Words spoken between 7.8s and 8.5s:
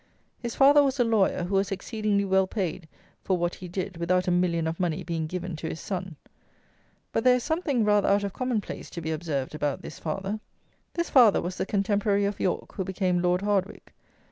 rather out of